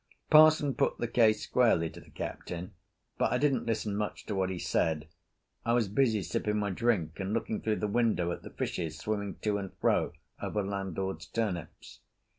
[0.31, 2.73] Parson put the case squarely to the Captain,
[3.19, 5.07] but I didn't listen much to what he said;
[5.63, 9.35] I was busy sipping my drink and looking through the window at the fishes swimming
[9.43, 11.99] to and fro over landlord's turnips.